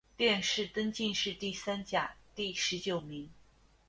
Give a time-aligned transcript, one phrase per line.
[0.17, 3.29] 殿试登进士第三甲第十九名。